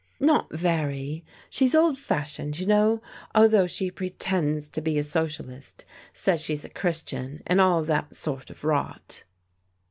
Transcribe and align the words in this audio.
"Not 0.33 0.51
very. 0.51 1.23
She's 1.51 1.75
old 1.75 1.95
fashioned, 1.95 2.57
you 2.57 2.65
know, 2.65 3.03
although 3.35 3.67
she 3.67 3.91
pretends 3.91 4.67
to 4.69 4.81
be 4.81 4.97
a 4.97 5.03
socialist. 5.03 5.85
Says 6.11 6.41
she's 6.41 6.65
a 6.65 6.69
Christian 6.69 7.43
and 7.45 7.61
all 7.61 7.83
that 7.83 8.15
sort 8.15 8.49
of 8.49 8.63
rot." 8.63 9.23